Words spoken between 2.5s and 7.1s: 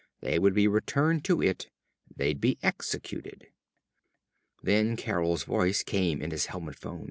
executed. Then Carol's voice came in his helmet phone.